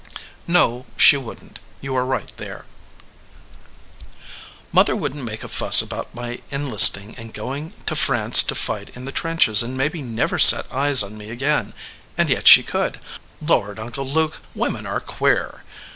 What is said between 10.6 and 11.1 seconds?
eyes